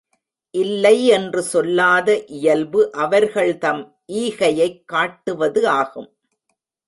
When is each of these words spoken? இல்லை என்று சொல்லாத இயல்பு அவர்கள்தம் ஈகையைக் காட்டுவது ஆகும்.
இல்லை 0.51 1.05
என்று 1.05 1.41
சொல்லாத 1.41 2.25
இயல்பு 2.25 2.91
அவர்கள்தம் 2.91 3.99
ஈகையைக் 4.07 4.83
காட்டுவது 4.85 5.67
ஆகும். 5.67 6.13